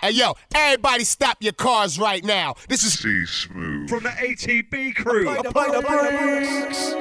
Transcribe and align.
Hey 0.00 0.12
yo, 0.12 0.34
everybody 0.54 1.02
stop 1.02 1.38
your 1.40 1.52
cars 1.52 1.98
right 1.98 2.22
now. 2.24 2.54
This 2.68 2.84
is 2.84 2.96
C 2.96 3.08
Smoove. 3.08 3.88
From 3.88 4.04
the 4.04 4.10
ATB 4.10 4.94
crew. 4.94 5.28
Apply 5.28 5.70
the 5.72 5.82
brakes. 5.82 6.94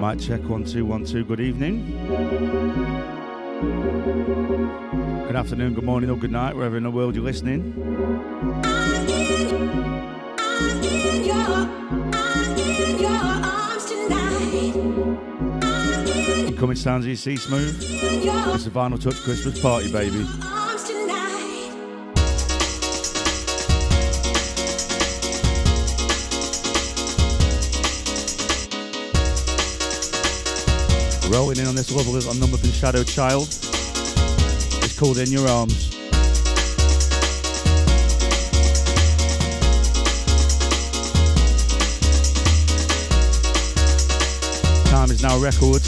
Mic 0.00 0.18
check 0.18 0.42
one 0.50 0.64
two 0.64 0.84
one 0.84 1.04
two. 1.04 1.24
Good 1.24 1.38
evening. 1.38 3.05
Good 3.58 5.34
afternoon, 5.34 5.72
good 5.72 5.84
morning, 5.84 6.10
or 6.10 6.16
good 6.18 6.30
night, 6.30 6.54
wherever 6.54 6.76
in 6.76 6.82
the 6.82 6.90
world 6.90 7.14
you're 7.14 7.24
listening. 7.24 7.72
Incoming 16.46 16.76
sounds 16.76 17.06
EC 17.06 17.38
Smoove. 17.38 18.54
It's 18.54 18.64
the 18.64 18.70
Vinyl 18.70 19.00
Touch 19.00 19.16
Christmas 19.22 19.58
party, 19.58 19.90
baby. 19.90 20.26
Rolling 31.28 31.58
in 31.58 31.66
on 31.66 31.74
this 31.74 31.90
level 31.90 32.16
is 32.16 32.26
a 32.26 32.38
number 32.38 32.56
from 32.56 32.70
Shadow 32.70 33.02
Child. 33.02 33.48
It's 33.48 34.98
called 34.98 35.18
In 35.18 35.30
Your 35.30 35.48
Arms. 35.48 35.90
Time 44.88 45.10
is 45.10 45.22
now 45.22 45.36
records. 45.38 45.85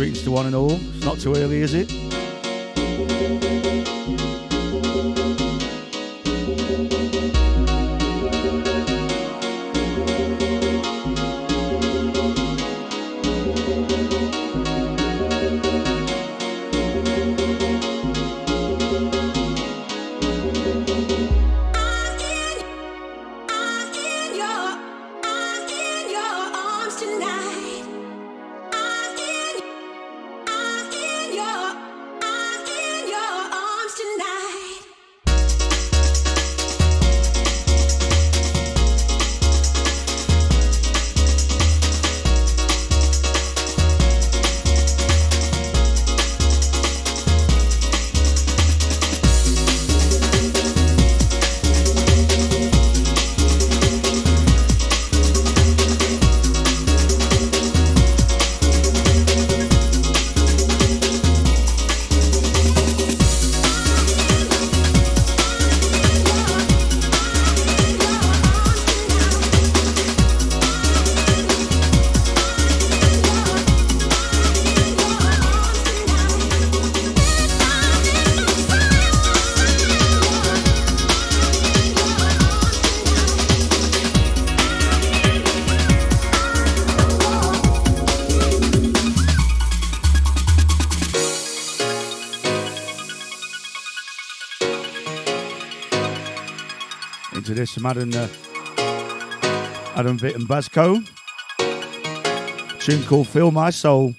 Greetings 0.00 0.22
to 0.22 0.30
one 0.30 0.46
and 0.46 0.54
all. 0.54 0.72
It's 0.72 1.04
not 1.04 1.18
too 1.20 1.34
early, 1.34 1.60
is 1.60 1.74
it? 1.74 1.99
some 97.80 97.90
Adam, 97.90 98.10
uh, 98.14 98.28
Adam 99.96 100.18
Vitt 100.18 100.34
and 100.34 100.46
Basco. 100.46 101.00
Tune 102.78 103.02
called 103.04 103.28
Feel 103.28 103.50
My 103.50 103.70
Soul. 103.70 104.14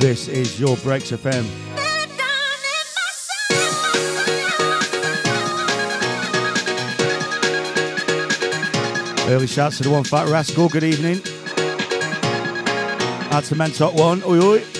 This 0.00 0.28
is 0.28 0.60
your 0.60 0.76
Breaks 0.78 1.10
FM. 1.10 1.44
Early 9.26 9.46
shouts 9.46 9.78
to 9.78 9.84
the 9.84 9.90
one 9.90 10.04
fat 10.04 10.28
rascal. 10.28 10.68
Good 10.68 10.84
evening. 10.84 11.33
Out 13.34 13.42
to 13.42 13.56
Mentok 13.56 13.94
one. 13.94 14.22
Oi 14.22 14.38
oi. 14.38 14.73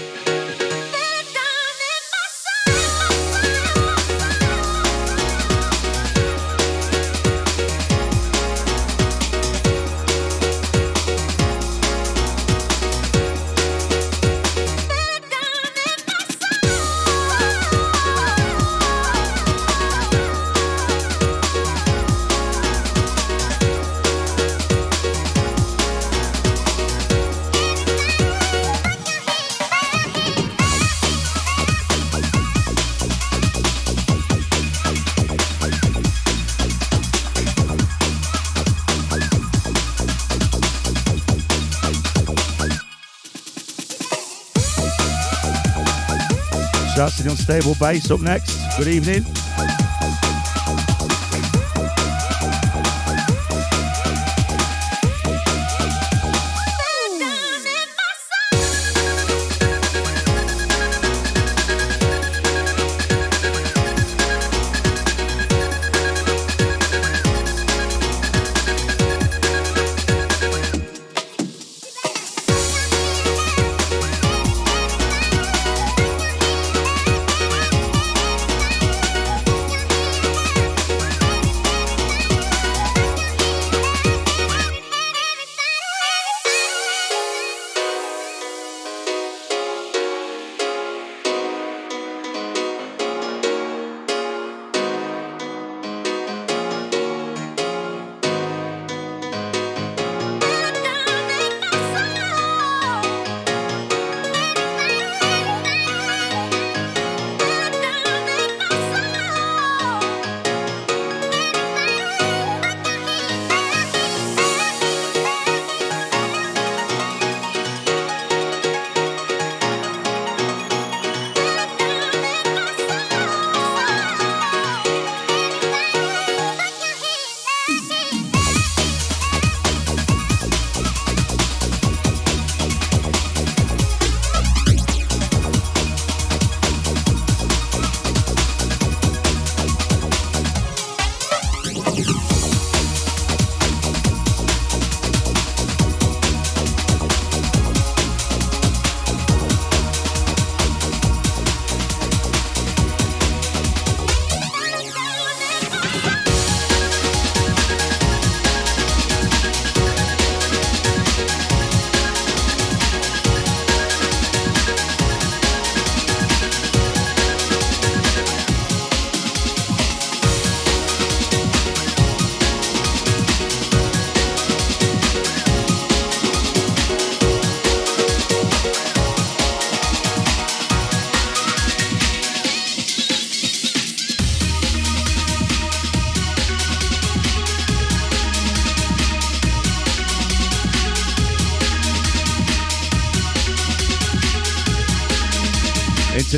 Unstable 47.46 47.75
bass 47.75 48.11
up 48.11 48.20
next. 48.23 48.56
Good 48.79 48.88
evening. 48.88 49.44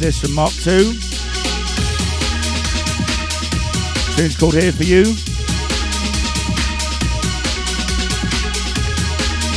This 0.07 0.21
from 0.21 0.35
Mark 0.35 0.53
2. 0.53 0.93
Tune's 4.15 4.37
called 4.37 4.55
Here 4.55 4.71
For 4.71 4.85
You. 4.85 5.03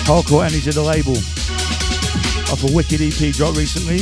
Hardcore 0.07 0.47
Energy, 0.47 0.71
the 0.71 0.81
label. 0.81 1.17
Off 2.51 2.63
a 2.67 2.73
wicked 2.73 2.99
EP 2.99 3.31
drop 3.35 3.55
recently. 3.57 3.99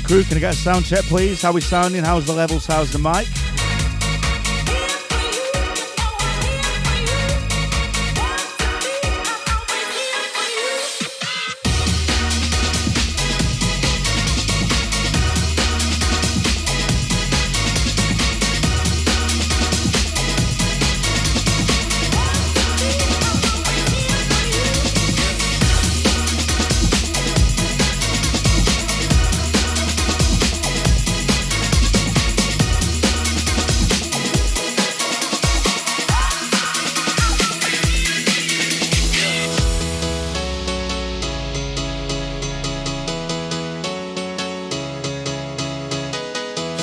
Crew, 0.00 0.24
can 0.24 0.36
I 0.36 0.40
get 0.40 0.54
a 0.54 0.56
sound 0.56 0.84
check, 0.84 1.04
please? 1.04 1.42
How 1.42 1.52
we 1.52 1.60
sounding? 1.60 2.02
How's 2.04 2.26
the 2.26 2.32
levels? 2.32 2.66
How's 2.66 2.90
the 2.92 2.98
mic? 2.98 3.26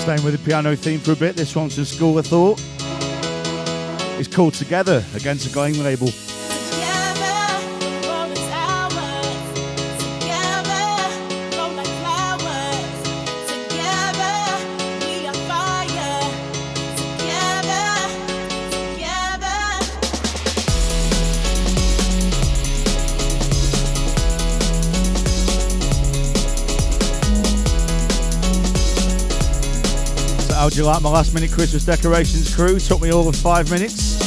Staying 0.03 0.25
with 0.25 0.37
the 0.37 0.45
piano 0.45 0.75
theme 0.75 0.99
for 0.99 1.13
a 1.13 1.15
bit. 1.15 1.37
This 1.37 1.55
one's 1.55 1.75
from 1.75 1.85
School 1.85 2.19
of 2.19 2.27
Thought. 2.27 2.61
It's 4.19 4.27
called 4.27 4.53
Together 4.53 5.01
against 5.15 5.47
the 5.47 5.53
Gleam 5.53 5.81
label. 5.81 6.09
Do 30.73 30.79
you 30.79 30.85
like 30.85 31.03
my 31.03 31.09
last 31.11 31.35
minute 31.35 31.51
Christmas 31.51 31.85
decorations 31.85 32.55
crew? 32.55 32.79
Took 32.79 32.99
me 32.99 33.11
over 33.11 33.31
five 33.31 33.69
minutes. 33.69 34.19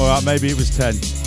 Alright, 0.00 0.24
maybe 0.24 0.48
it 0.48 0.56
was 0.56 0.70
ten. 0.70 1.23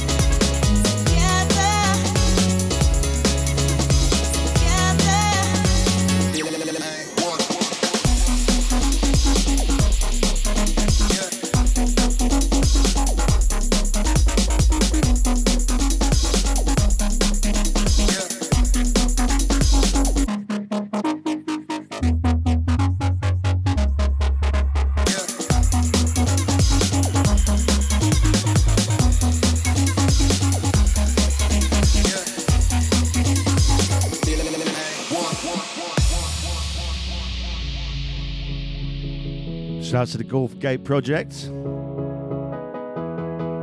Out 39.98 40.08
to 40.10 40.18
the 40.18 40.24
Gulf 40.24 40.58
Gate 40.60 40.84
Project. 40.84 41.32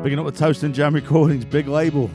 Picking 0.03 0.19
up 0.19 0.27
the 0.27 0.35
Toast 0.37 0.65
and 0.65 0.75
Jam 0.75 0.93
Recordings, 0.93 1.45
big 1.45 1.69
label. 1.69 2.11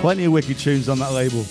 Plenty 0.00 0.24
of 0.24 0.32
wicked 0.32 0.56
tunes 0.56 0.88
on 0.88 1.00
that 1.00 1.12
label. 1.12 1.44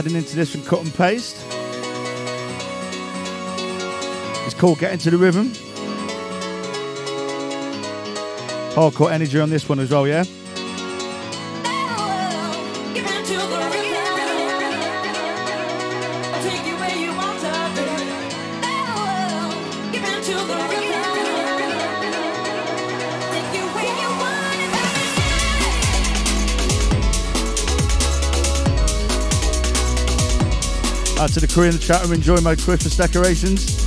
Sliding 0.00 0.16
into 0.16 0.34
this 0.34 0.52
from 0.52 0.62
Cut 0.62 0.82
and 0.82 0.94
Paste. 0.94 1.36
It's 4.46 4.54
called 4.54 4.78
Getting 4.78 4.96
to 5.00 5.10
the 5.10 5.18
Rhythm. 5.18 5.48
Hardcore 8.72 9.12
energy 9.12 9.38
on 9.38 9.50
this 9.50 9.68
one 9.68 9.78
as 9.78 9.90
well, 9.90 10.08
yeah? 10.08 10.24
Crew 31.52 31.64
in 31.64 31.72
the 31.72 31.78
chat 31.78 32.00
room 32.02 32.12
enjoying 32.12 32.44
my 32.44 32.54
Christmas 32.54 32.96
decorations. 32.96 33.86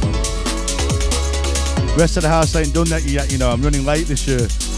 Rest 1.95 2.17
of 2.17 2.23
the 2.23 2.29
house 2.29 2.55
ain't 2.55 2.73
done 2.73 2.89
that 2.89 3.03
yet, 3.05 3.31
you 3.31 3.37
know, 3.37 3.49
I'm 3.49 3.61
running 3.61 3.85
late 3.85 4.07
this 4.07 4.27
year. 4.27 4.72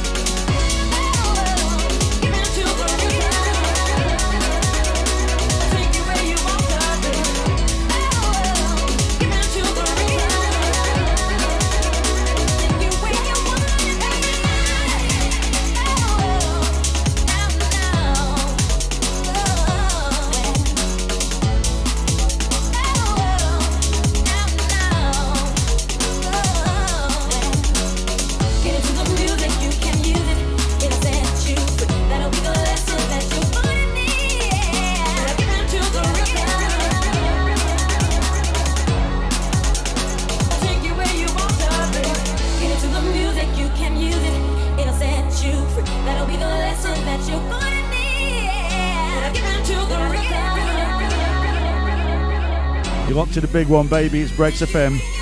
Big 53.55 53.69
one, 53.69 53.87
baby. 53.87 54.19
It's 54.19 54.33
Breaks 54.33 54.61
FM. 54.61 55.14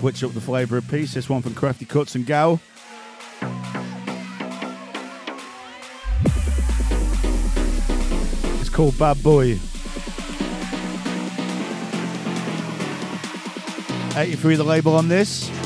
Switch 0.00 0.24
up 0.24 0.32
the 0.32 0.40
flavour 0.40 0.78
of 0.78 0.88
peace, 0.88 1.12
this 1.12 1.28
one 1.28 1.42
from 1.42 1.52
Crafty 1.52 1.84
Cuts 1.84 2.14
and 2.14 2.24
Gal. 2.24 2.58
It's 8.60 8.70
called 8.70 8.96
Bad 8.96 9.22
Boy. 9.22 9.58
83 14.16 14.56
the 14.56 14.64
label 14.64 14.96
on 14.96 15.08
this. 15.08 15.59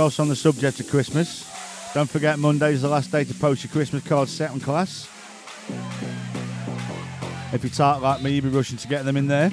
Else 0.00 0.20
on 0.20 0.28
the 0.28 0.36
subject 0.36 0.80
of 0.80 0.88
Christmas. 0.88 1.48
Don't 1.94 2.08
forget 2.08 2.38
Monday 2.38 2.72
is 2.72 2.82
the 2.82 2.88
last 2.88 3.10
day 3.10 3.24
to 3.24 3.34
post 3.34 3.64
your 3.64 3.70
Christmas 3.70 4.02
cards 4.04 4.30
second 4.30 4.60
class. 4.60 5.08
If 7.52 7.60
you're 7.62 7.70
tight 7.70 7.98
like 7.98 8.22
me, 8.22 8.32
you'll 8.32 8.44
be 8.44 8.50
rushing 8.50 8.76
to 8.76 8.88
get 8.88 9.04
them 9.04 9.16
in 9.16 9.26
there. 9.26 9.50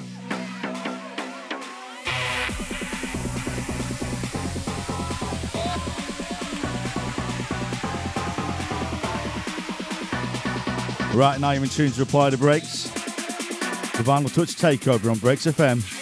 Right 11.14 11.40
now, 11.40 11.52
you're 11.52 11.64
in 11.64 11.70
tune 11.70 11.92
to 11.94 12.02
apply 12.02 12.32
the 12.32 12.38
brakes. 12.38 12.84
The 12.84 14.04
Vinyl 14.04 14.34
Touch 14.34 14.56
Takeover 14.56 15.10
on 15.10 15.18
Breaks 15.20 15.46
FM. 15.46 15.95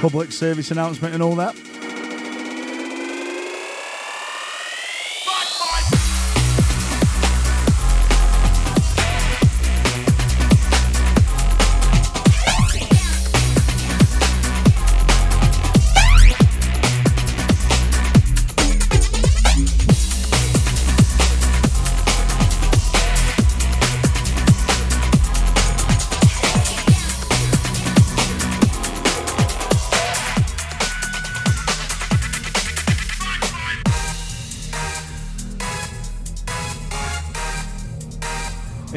Public 0.00 0.30
service 0.30 0.70
announcement 0.70 1.14
and 1.14 1.22
all 1.22 1.34
that. 1.36 1.56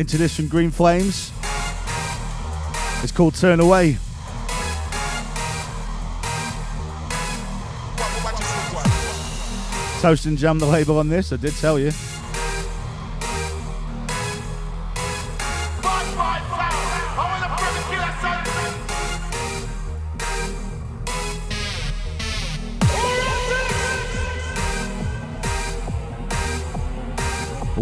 Into 0.10 0.18
this 0.18 0.38
from 0.38 0.48
Green 0.48 0.72
Flames. 0.72 1.32
It's 3.04 3.12
called 3.12 3.36
Turn 3.36 3.60
Away. 3.60 3.98
Toast 10.02 10.26
and 10.26 10.36
Jam 10.36 10.58
the 10.58 10.66
label 10.66 10.98
on 10.98 11.10
this, 11.10 11.32
I 11.32 11.36
did 11.36 11.54
tell 11.58 11.78
you. 11.78 11.92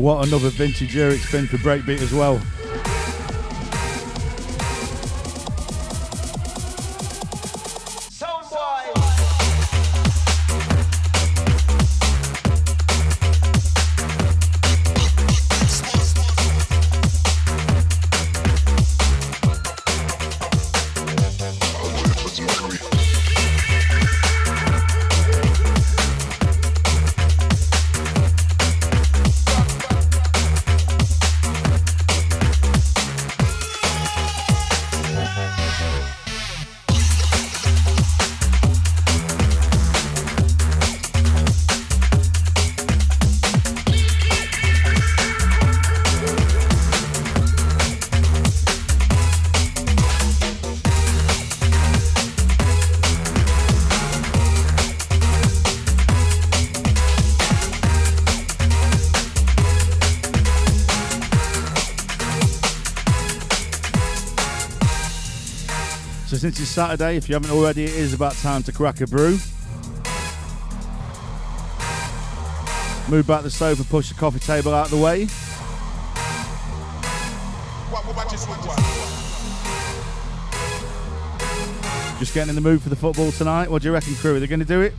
What 0.07 0.25
another 0.25 0.47
vintage 0.47 0.95
year 0.95 1.09
it's 1.09 1.29
been 1.29 1.47
for 1.47 1.57
Breakbeat 1.57 2.01
as 2.01 2.13
well. 2.13 2.41
Since 66.37 66.59
it's 66.59 66.69
Saturday, 66.69 67.17
if 67.17 67.27
you 67.27 67.33
haven't 67.33 67.49
already, 67.49 67.85
it 67.85 67.95
is 67.95 68.13
about 68.13 68.33
time 68.35 68.61
to 68.63 68.71
crack 68.71 69.01
a 69.01 69.07
brew. 69.07 69.39
Move 73.09 73.25
back 73.25 73.41
the 73.41 73.49
sofa, 73.49 73.83
push 73.83 74.09
the 74.09 74.15
coffee 74.15 74.37
table 74.37 74.71
out 74.71 74.85
of 74.85 74.91
the 74.91 74.97
way. 75.03 75.25
Just 82.19 82.35
getting 82.35 82.49
in 82.49 82.55
the 82.55 82.61
mood 82.61 82.83
for 82.83 82.89
the 82.89 82.95
football 82.95 83.31
tonight. 83.31 83.71
What 83.71 83.81
do 83.81 83.87
you 83.87 83.93
reckon, 83.95 84.13
crew? 84.13 84.35
Are 84.35 84.39
they 84.39 84.45
going 84.45 84.59
to 84.59 84.65
do 84.65 84.81
it? 84.81 84.93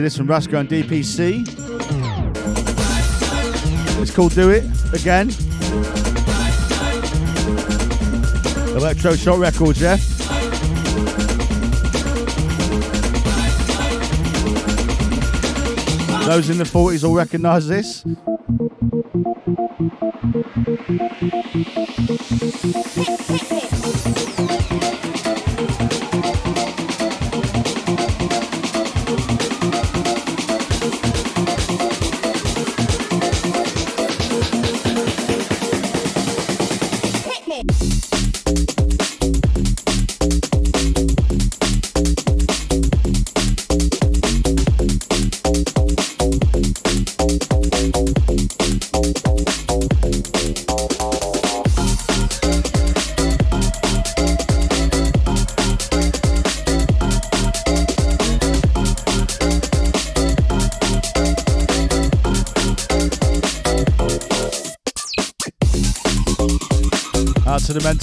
Into 0.00 0.06
this 0.06 0.16
from 0.16 0.28
Rasco 0.28 0.58
and 0.58 0.68
DPC. 0.68 1.46
It's 4.00 4.10
called 4.10 4.34
Do 4.34 4.50
It 4.50 4.64
again. 4.94 5.28
Electro 8.76 9.14
Shock 9.14 9.38
Records, 9.38 9.80
yeah? 9.80 9.96
Those 16.26 16.48
in 16.48 16.58
the 16.58 16.64
40s 16.64 17.02
will 17.02 17.14
recognise 17.14 17.68
this. 17.68 18.04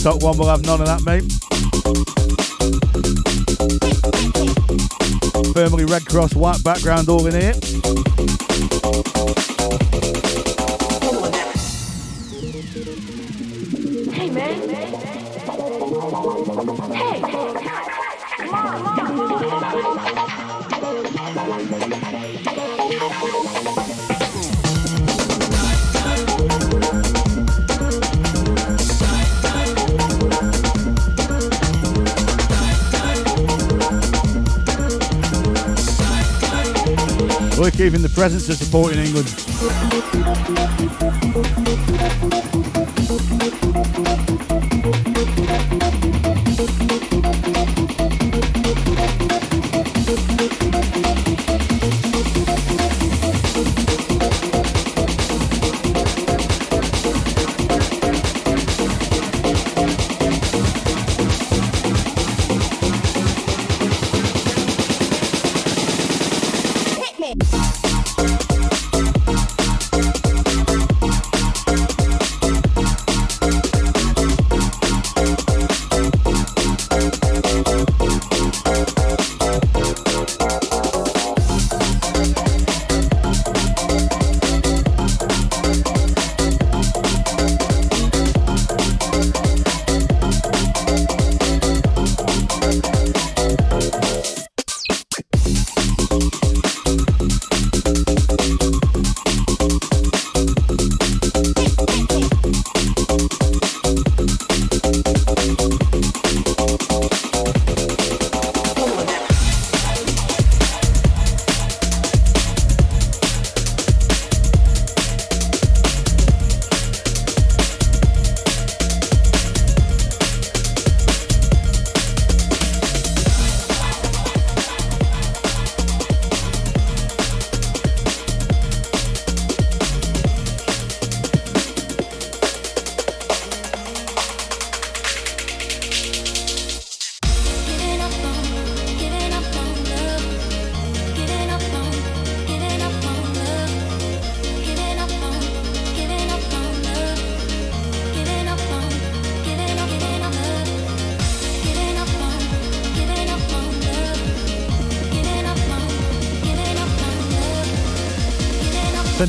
To 0.07 0.13
the 0.13 0.17
Mentok 0.19 0.23
one. 0.23 0.37
We'll 0.37 0.47
have 0.49 0.65
none 0.65 0.81
of 0.81 0.87
that, 0.87 1.03
mate. 1.03 1.23
Firmly 5.53 5.85
Red 5.85 6.05
Cross 6.05 6.35
white 6.35 6.61
background 6.63 7.07
all 7.09 7.25
in 7.25 7.33
here. 7.33 7.53
Hey, 14.13 14.29
man. 14.29 14.69
Hey. 16.93 17.21
Come 18.39 18.53
on, 18.53 18.83
Keeping 37.77 38.01
the 38.01 38.09
presence 38.09 38.49
of 38.49 38.55
supporting 38.55 38.97
England. 38.97 39.27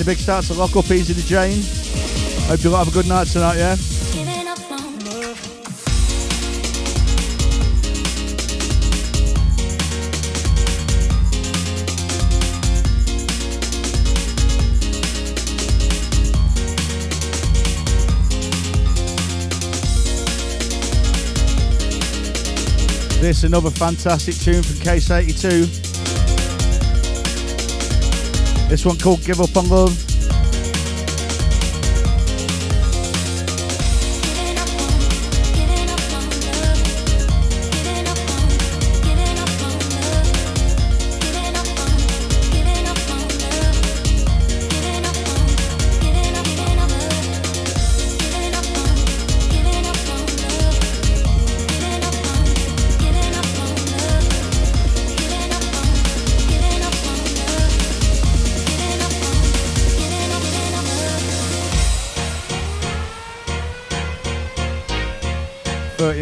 Big 0.09 0.17
shout 0.17 0.43
to 0.43 0.55
Lock 0.55 0.75
Up 0.75 0.91
Easy 0.91 1.13
to 1.13 1.27
Jane. 1.27 1.61
Hope 2.49 2.65
you 2.65 2.75
all 2.75 2.83
have 2.83 2.89
a 2.89 2.91
good 2.91 3.07
night 3.07 3.27
tonight, 3.27 3.59
yeah? 3.59 3.75
This 23.21 23.45
another 23.45 23.69
fantastic 23.69 24.37
tune 24.37 24.63
from 24.63 24.81
Case 24.81 25.11
82. 25.11 25.88
This 28.69 28.85
one 28.85 28.99
called 28.99 29.25
Give 29.25 29.41
Up 29.41 29.57
on 29.57 29.69
Love. 29.71 30.08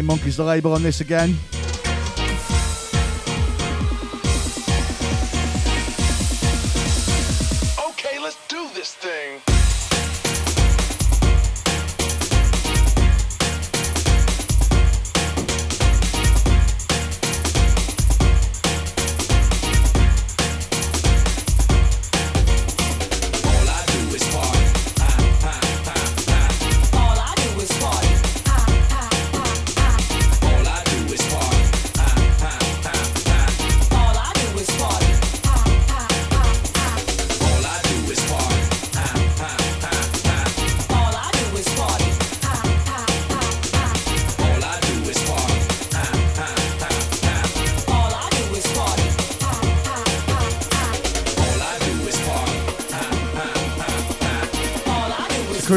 Monkeys 0.07 0.37
the 0.37 0.43
label 0.45 0.71
on 0.71 0.83
this 0.83 1.01
again. 1.01 1.35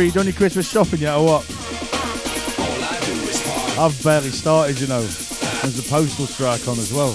Is 0.00 0.12
Creed, 0.12 0.14
done 0.14 0.24
your 0.24 0.34
Christmas 0.34 0.66
shopping 0.66 1.00
yet 1.00 1.14
or 1.14 1.26
what? 1.26 1.42
I've 3.78 4.02
barely 4.02 4.30
started, 4.30 4.80
you 4.80 4.86
know. 4.86 5.02
There's 5.02 5.78
a 5.78 5.90
postal 5.90 6.24
strike 6.24 6.66
on 6.66 6.78
as 6.78 6.90
well. 6.90 7.10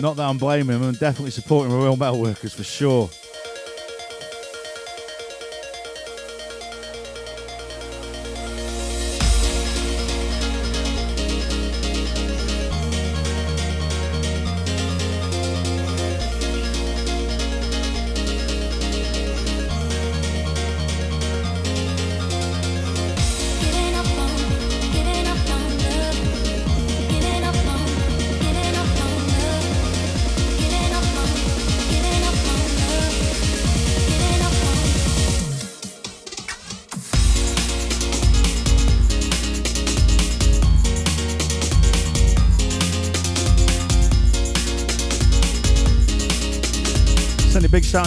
Not 0.00 0.16
that 0.16 0.26
I'm 0.26 0.38
blaming 0.38 0.76
him, 0.76 0.84
I'm 0.84 0.94
definitely 0.94 1.32
supporting 1.32 1.74
Royal 1.74 1.98
Mail 1.98 2.18
Workers 2.18 2.54
for 2.54 2.64
sure. 2.64 3.10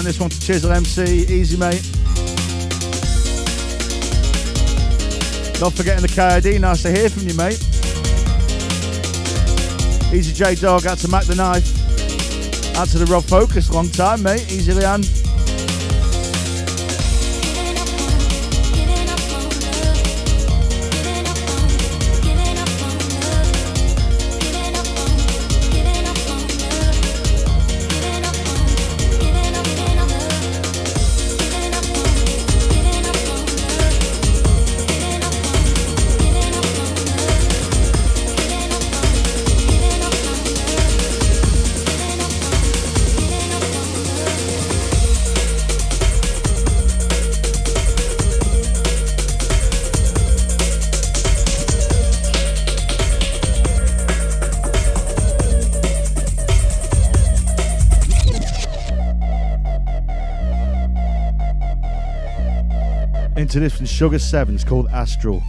On 0.01 0.05
this 0.05 0.19
one 0.19 0.31
to 0.31 0.41
Chisel 0.41 0.71
MC. 0.71 1.03
Easy, 1.03 1.55
mate. 1.57 1.83
Not 5.61 5.73
forgetting 5.73 6.01
the 6.01 6.07
KID. 6.07 6.59
Nice 6.59 6.81
to 6.81 6.91
hear 6.91 7.07
from 7.07 7.27
you, 7.27 7.35
mate. 7.35 7.61
Easy 10.11 10.33
J 10.33 10.55
Dog. 10.55 10.87
Out 10.87 10.97
to 10.99 11.07
Mac 11.07 11.25
the 11.25 11.35
Knife. 11.35 11.67
Out 12.77 12.87
to 12.87 12.97
the 12.97 13.05
Rob 13.05 13.23
Focus. 13.25 13.69
Long 13.69 13.89
time, 13.89 14.23
mate. 14.23 14.51
Easy 14.51 14.71
Leanne. 14.71 15.20
Into 63.51 63.59
this 63.59 63.75
from 63.75 63.85
Sugar 63.85 64.17
Sevens 64.17 64.63
called 64.63 64.87
Astral. 64.93 65.43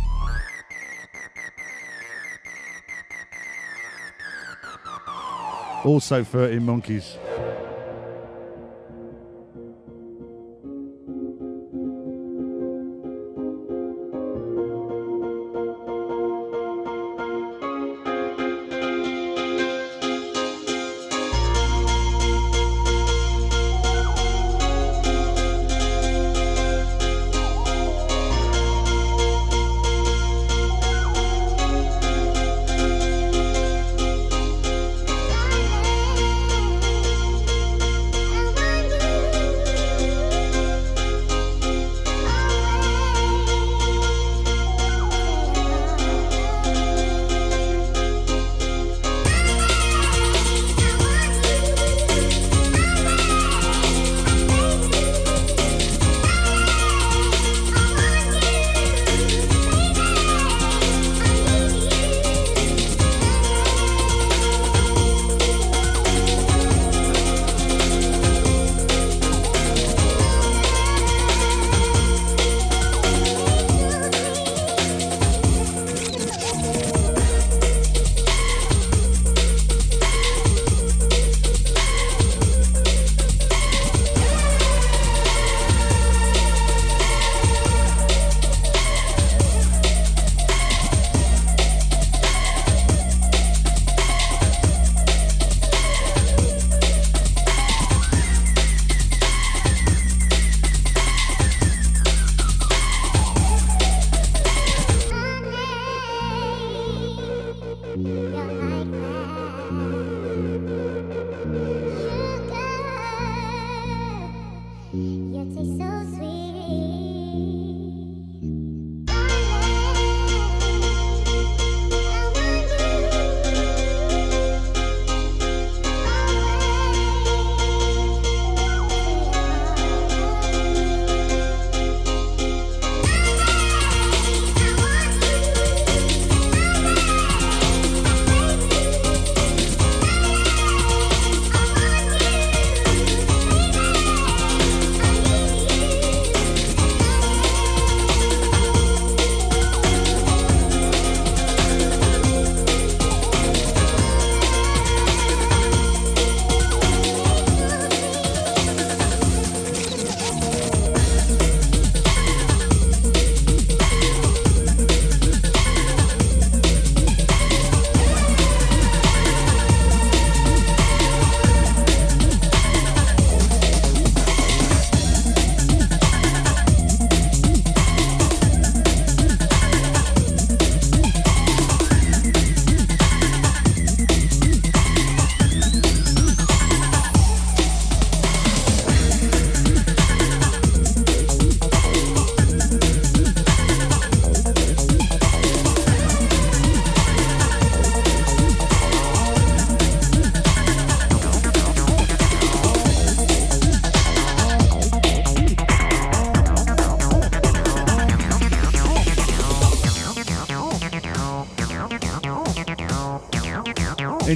Also 5.84 6.24
13 6.24 6.66
Monkeys. 6.66 7.16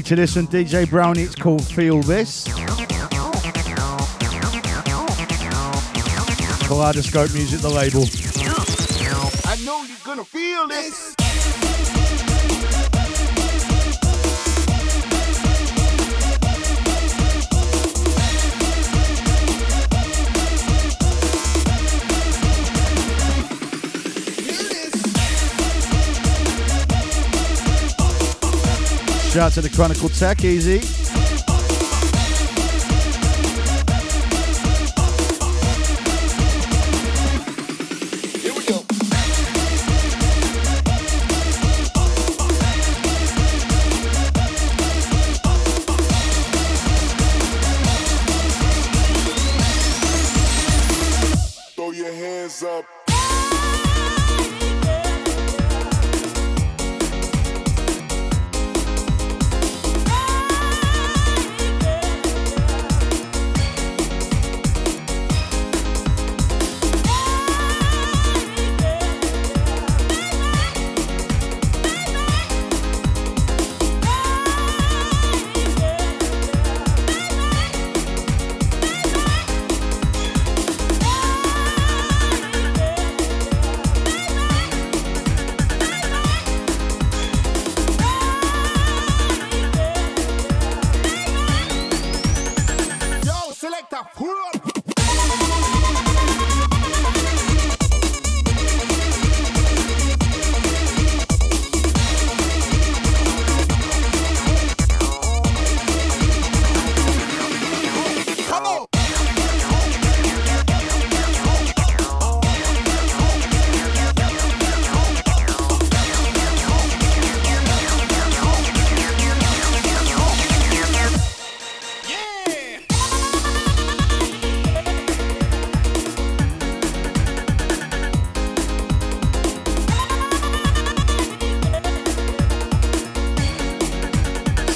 to 0.07 0.15
this 0.15 0.37
one, 0.37 0.47
DJ 0.47 0.89
Brown. 0.89 1.19
It's 1.19 1.35
called 1.35 1.67
Feel 1.67 2.01
This. 2.01 2.45
Kaleidoscope 6.69 7.35
Music, 7.35 7.61
the 7.61 7.69
label. 7.69 8.05
I 9.51 9.57
know 9.65 9.83
you're 9.83 9.97
gonna 10.05 10.23
feel 10.23 10.69
this. 10.69 11.16
Shout 29.37 29.45
out 29.45 29.53
to 29.53 29.61
the 29.61 29.69
Chronicle 29.69 30.09
Tech, 30.09 30.45
easy. 30.45 31.16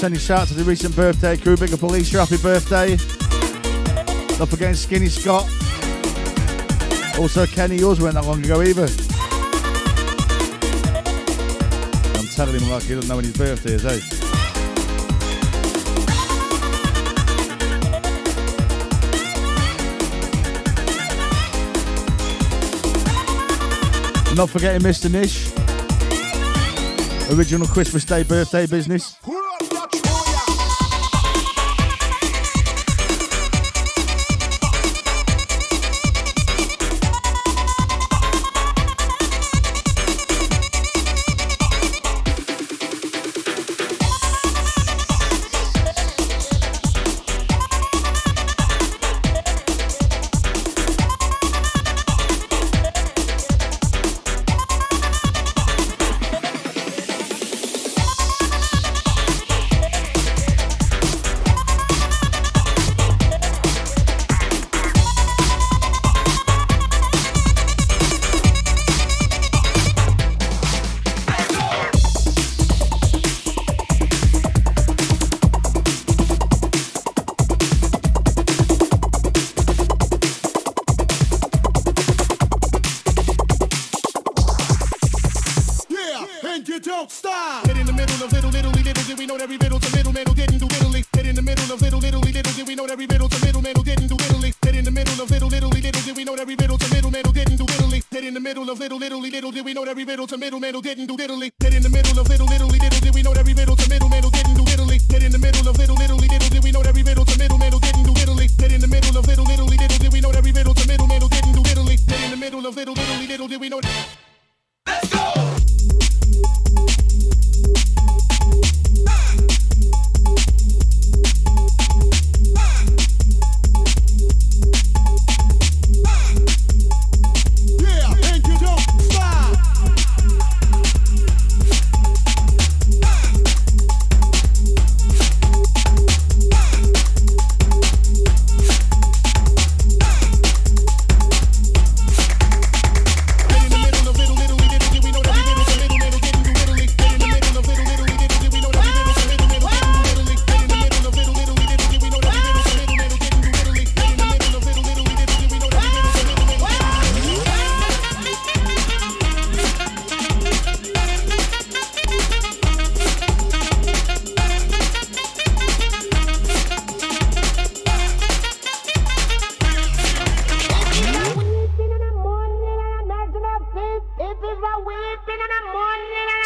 sending 0.01 0.19
shout 0.19 0.39
out 0.39 0.47
to 0.47 0.55
the 0.55 0.63
recent 0.63 0.95
birthday 0.95 1.37
crew. 1.37 1.55
Big 1.55 1.71
up 1.71 1.83
Alicia, 1.83 2.25
happy 2.25 2.41
birthday. 2.41 2.97
Not 4.39 4.49
forgetting 4.49 4.73
Skinny 4.73 5.05
Scott. 5.05 5.43
Also 7.19 7.45
Kenny, 7.45 7.75
yours 7.75 8.01
weren't 8.01 8.15
that 8.15 8.25
long 8.25 8.43
ago 8.43 8.63
either. 8.63 8.87
I'm 12.17 12.27
telling 12.29 12.59
him 12.59 12.67
like 12.71 12.81
he 12.81 12.95
doesn't 12.95 13.07
know 13.07 13.17
when 13.17 13.25
his 13.25 13.37
birthday 13.37 13.73
is, 13.73 13.85
eh? 13.85 13.99
Not 24.35 24.49
forgetting 24.49 24.81
Mr. 24.81 25.11
Nish. 25.11 25.51
Original 27.37 27.67
Christmas 27.67 28.03
Day 28.03 28.23
birthday 28.23 28.65
business. 28.65 29.15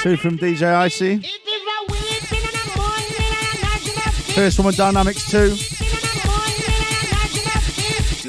Two 0.06 0.18
from 0.18 0.38
DJ 0.38 0.72
Icy. 0.72 1.18
First 4.36 4.60
one 4.60 4.68
with 4.68 4.78
Dynamics 4.78 5.32
2 5.32 5.56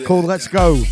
called 0.04 0.24
Let's 0.24 0.48
Go. 0.48 0.82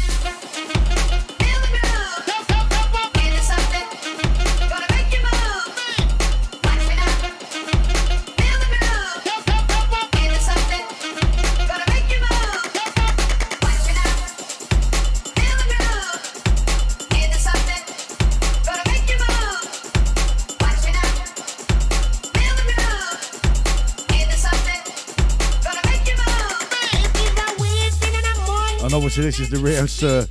This 29.22 29.38
is 29.38 29.50
the 29.50 29.58
real 29.58 29.86
Sir. 29.86 30.26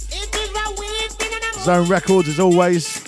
Zone 1.63 1.88
Records, 1.88 2.27
as 2.27 2.39
always. 2.39 3.03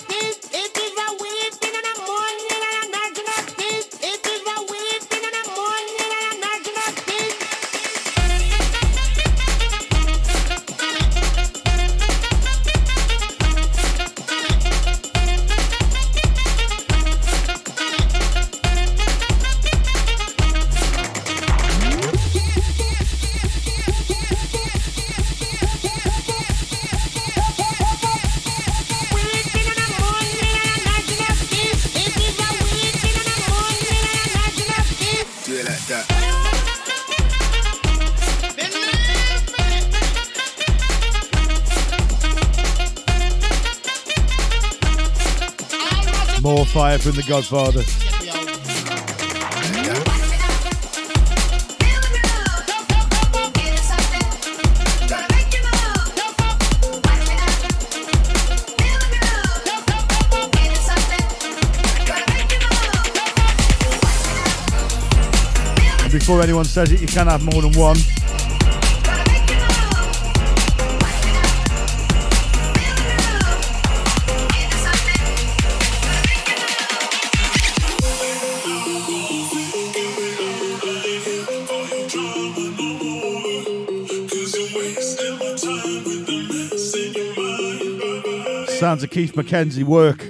More 46.46 46.64
fire 46.64 46.96
from 46.96 47.16
the 47.16 47.24
Godfather. 47.24 47.80
Before 66.12 66.42
anyone 66.42 66.64
says 66.64 66.92
it, 66.92 67.00
you 67.00 67.08
can 67.08 67.26
have 67.26 67.42
more 67.42 67.60
than 67.60 67.72
one. 67.72 67.96
Sounds 88.86 89.02
of 89.02 89.10
Keith 89.10 89.32
McKenzie 89.32 89.82
work. 89.82 90.25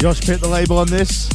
Josh 0.00 0.22
picked 0.22 0.40
the 0.40 0.48
label 0.48 0.78
on 0.78 0.86
this. 0.86 1.28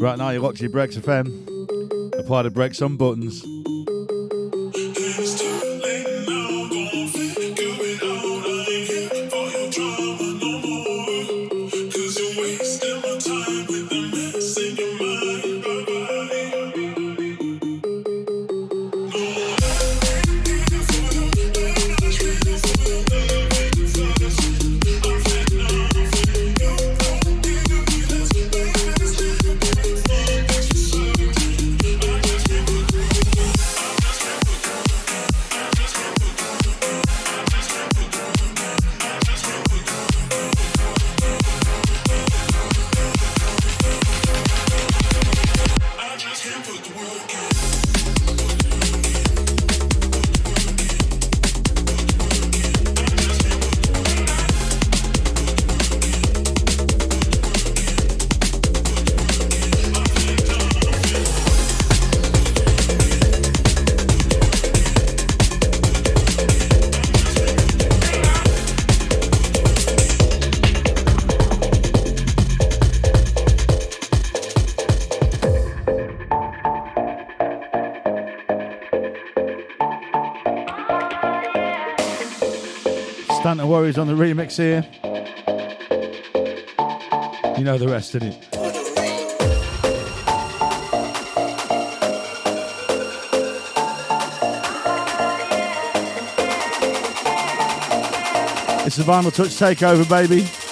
Right 0.00 0.16
now, 0.16 0.30
you're 0.30 0.40
locked 0.40 0.58
to 0.58 0.68
Breaks 0.68 0.96
FM. 0.96 1.26
Apply 2.20 2.42
the 2.42 2.50
Breaks 2.50 2.80
on 2.80 2.96
buttons. 2.96 3.57
Santa 83.42 83.66
Warriors 83.66 83.98
on 83.98 84.08
the 84.08 84.14
remix 84.14 84.56
here. 84.56 84.84
You 87.56 87.64
know 87.64 87.78
the 87.78 87.88
rest 87.88 88.14
of 88.14 88.22
it. 88.22 88.36
It's 98.86 98.96
the 98.96 99.04
Vinyl 99.04 99.32
Touch 99.32 99.50
Takeover, 99.50 100.08
baby. 100.08 100.67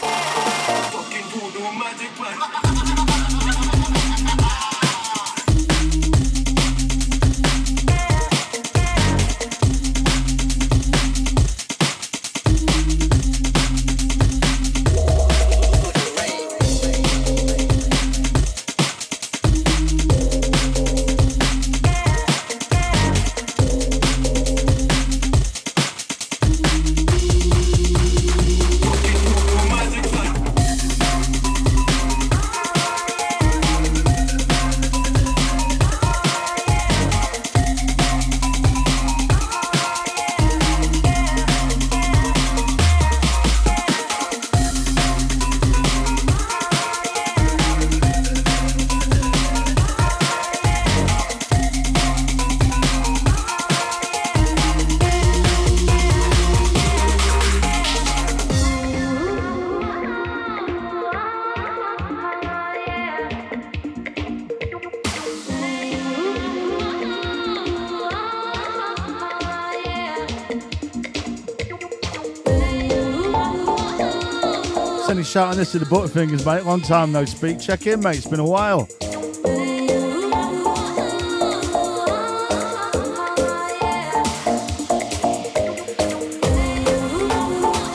Sending 75.37 75.49
shout 75.49 75.53
on 75.53 75.59
this 75.59 75.73
to 75.73 75.79
the 75.79 75.85
Butterfingers, 75.85 76.47
mate. 76.47 76.65
Long 76.65 76.81
time 76.81 77.13
no 77.13 77.27
speak. 77.27 77.61
Check 77.61 77.87
in, 77.87 78.01
mate. 78.01 78.17
It's 78.17 78.27
been 78.27 78.41
a 78.41 78.47
while. 78.47 78.87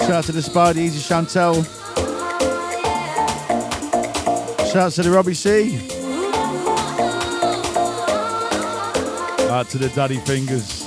Shout 0.01 0.11
out 0.11 0.23
to 0.25 0.31
the 0.31 0.41
Spidey, 0.41 0.77
Easy 0.77 0.99
Chantel. 0.99 1.65
Shout 4.71 4.75
out 4.75 4.91
to 4.91 5.01
the 5.01 5.09
Robbie 5.09 5.33
C. 5.33 5.77
Out 9.49 9.67
to 9.69 9.79
the 9.79 9.89
Daddy 9.95 10.17
Fingers. 10.17 10.80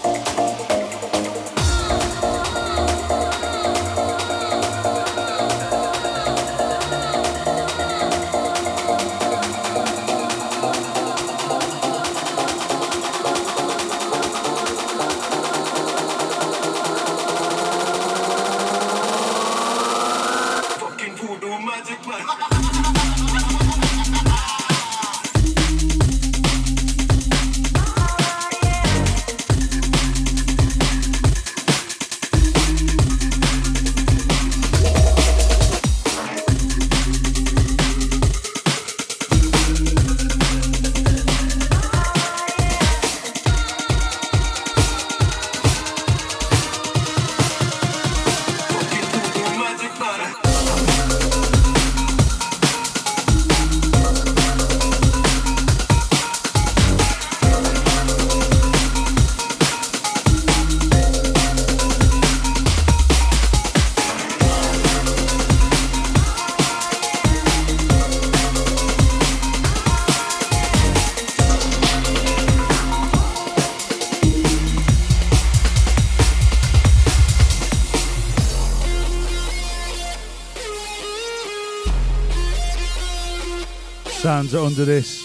Are 84.54 84.58
under 84.58 84.84
this. 84.84 85.24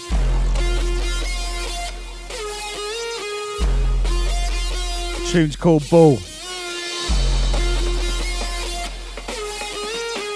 Tune's 5.30 5.54
called 5.54 5.88
Bull. 5.88 6.16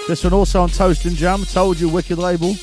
This 0.07 0.23
one 0.23 0.31
also 0.31 0.61
on 0.61 0.69
Toast 0.69 1.03
and 1.03 1.15
Jam. 1.15 1.43
Told 1.43 1.77
you, 1.77 1.89
wicked 1.89 2.17
label. 2.17 2.55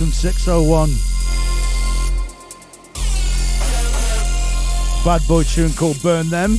From 0.00 0.12
601. 0.12 0.88
Bad 5.04 5.20
boy 5.28 5.42
tune 5.42 5.74
called 5.74 6.02
Burn 6.02 6.30
Them. 6.30 6.52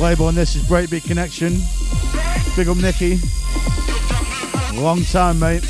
Label 0.00 0.26
on 0.26 0.36
this 0.36 0.54
is 0.54 0.62
Breakbeat 0.62 1.04
Connection. 1.04 1.58
Big 2.54 2.68
up 2.68 2.76
Nicky. 2.76 3.18
Long 4.80 5.02
time, 5.02 5.40
mate. 5.40 5.64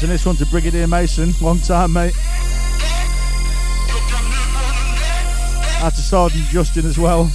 In 0.00 0.08
this 0.08 0.24
one 0.24 0.36
to 0.36 0.46
Brigadier 0.46 0.86
Mason. 0.86 1.34
Long 1.40 1.58
time, 1.58 1.92
mate. 1.92 2.14
Out 5.82 5.92
to 5.94 6.00
Sergeant 6.00 6.44
Justin 6.46 6.86
as 6.86 6.98
well. 6.98 7.28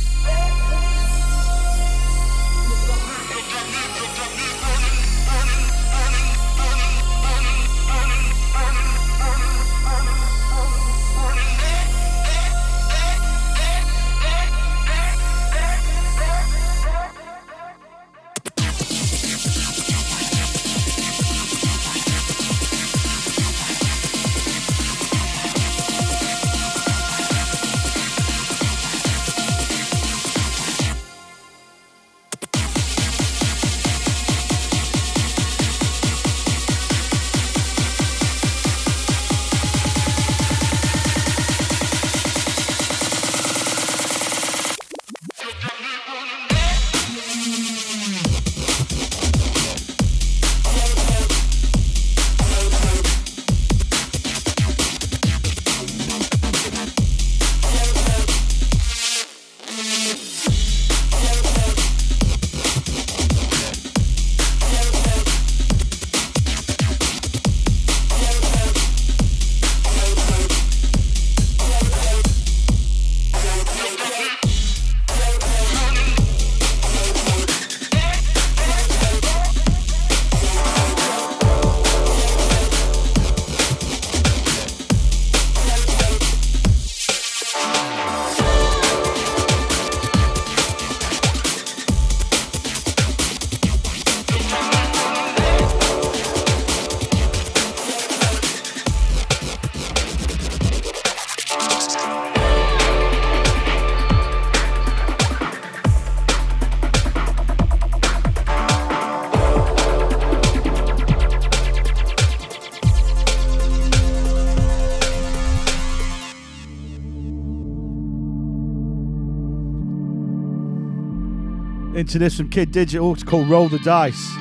Into 122.04 122.20
this 122.20 122.36
from 122.36 122.50
Kid 122.50 122.74
Digital. 122.74 123.14
It's 123.14 123.24
called 123.24 123.50
Roll 123.50 123.70
the 123.70 123.80
Dice. 123.80 124.36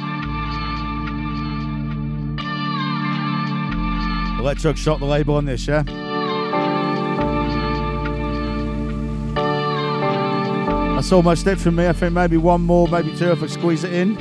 Electro 4.41 4.75
shot 4.75 4.99
the 4.99 5.05
label 5.05 5.37
on 5.37 5.45
this, 5.45 5.69
yeah? 5.69 5.85
That's 10.97 11.13
almost 11.13 11.47
it 11.47 11.61
from 11.61 11.77
me. 11.77 11.87
I 11.87 11.93
think 11.93 12.13
maybe 12.15 12.37
one 12.37 12.63
more, 12.63 12.89
maybe 12.89 13.17
two 13.17 13.31
if 13.31 13.45
I 13.45 13.47
squeeze 13.47 13.85
it 13.85 13.93
in. 13.93 14.19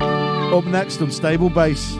Up 0.00 0.64
next, 0.64 1.02
Unstable 1.02 1.50
Bass. 1.50 1.94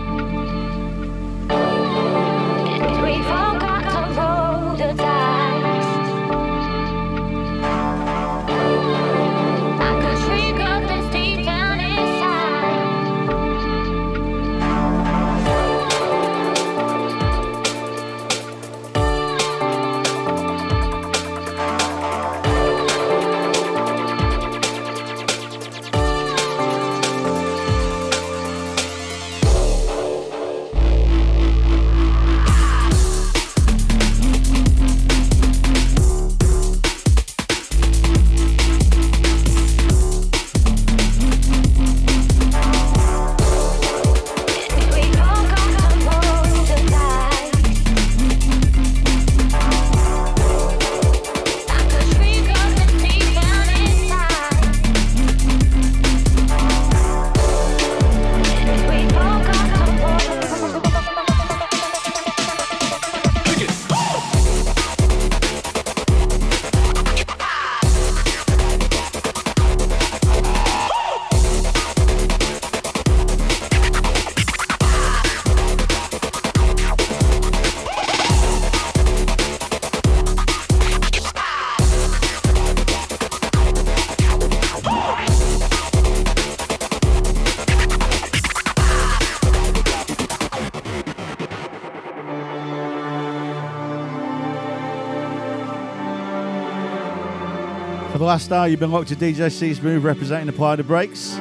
Last 98.28 98.52
hour, 98.52 98.68
you've 98.68 98.78
been 98.78 98.92
locked 98.92 99.08
to 99.08 99.16
DJ 99.16 99.50
C 99.50 99.70
Smoove 99.70 100.04
representing 100.04 100.48
the 100.48 100.52
Apply 100.52 100.76
the 100.76 100.84
Breaks. 100.84 101.36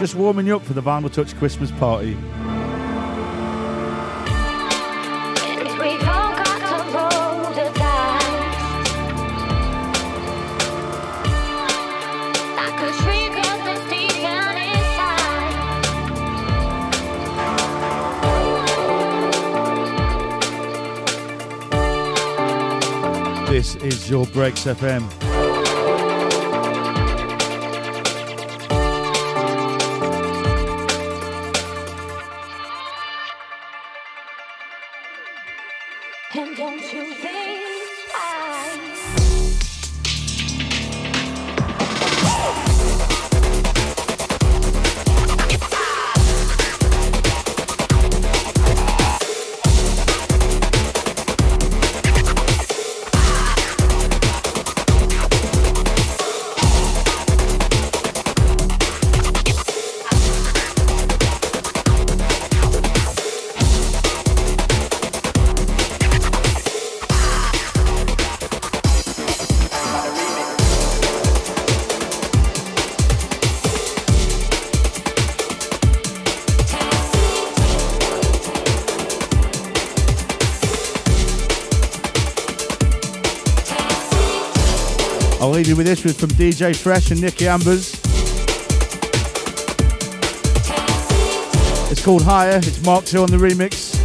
Just 0.00 0.14
warming 0.14 0.46
you 0.46 0.56
up 0.56 0.64
for 0.64 0.72
the 0.72 0.80
Vinyl 0.80 1.12
Touch 1.12 1.36
Christmas 1.36 1.70
party. 1.72 2.14
We 2.14 2.22
forgot 5.98 6.46
to 6.70 6.76
roll 6.96 7.52
the 7.52 7.68
dice. 7.74 8.88
Like 12.56 12.80
a 12.80 12.90
trigger 13.02 13.52
that's 13.66 13.84
deep 13.90 14.16
down 14.22 14.56
inside. 23.36 23.50
This 23.50 23.76
is 23.76 24.08
your 24.08 24.24
Breaks 24.28 24.64
FM. 24.64 25.31
You 85.72 85.76
with 85.76 85.86
this 85.86 86.04
with 86.04 86.18
from 86.18 86.28
DJ 86.30 86.76
Fresh 86.76 87.12
and 87.12 87.20
Nicky 87.20 87.46
Ambers. 87.46 87.94
It's 91.90 92.04
called 92.04 92.22
Higher. 92.22 92.56
It's 92.56 92.84
Mark 92.84 93.06
2 93.06 93.22
on 93.22 93.30
the 93.30 93.38
remix. 93.38 94.01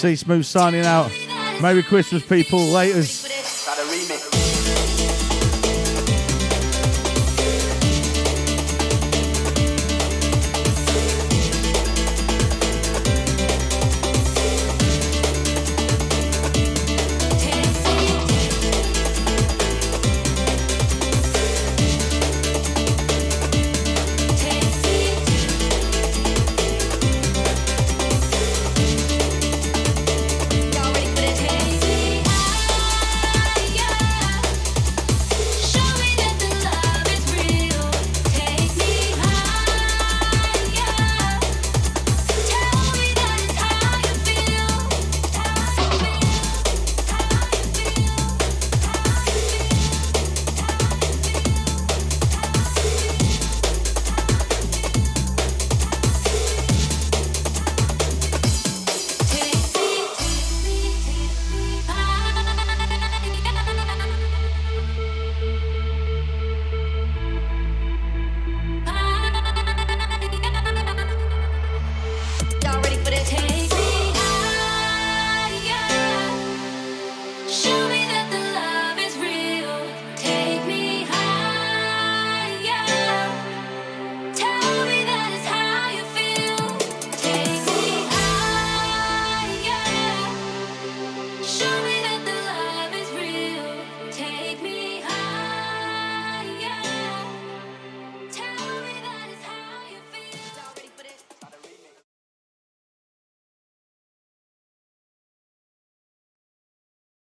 C 0.00 0.14
Smoove 0.14 0.46
signing 0.46 0.86
out. 0.86 1.10
Merry 1.60 1.82
Christmas, 1.82 2.22
people. 2.22 2.58
Laters. 2.58 3.19